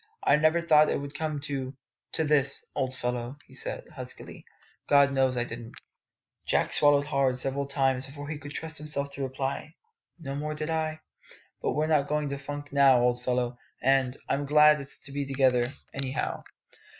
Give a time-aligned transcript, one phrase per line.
[0.23, 1.75] "I never thought it would come to
[2.13, 4.45] to this, old fellow," he said huskily;
[4.89, 5.75] "God knows I didn't!"
[6.47, 9.75] Jack swallowed hard several times before he could trust himself to reply.
[10.17, 11.01] "No more did I.
[11.61, 15.11] But were not going to funk now, old fellow; and and I'm glad it's to
[15.11, 16.41] be together, anyhow!"